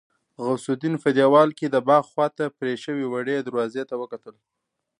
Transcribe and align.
غوث 0.43 0.65
الدين 0.73 0.95
په 1.03 1.09
دېوال 1.17 1.49
کې 1.57 1.67
د 1.69 1.77
باغ 1.87 2.03
خواته 2.11 2.45
پرې 2.57 2.73
شوې 2.83 3.05
وړې 3.09 3.35
دروازې 3.47 3.83
ته 3.89 3.95
وکتل. 4.01 4.35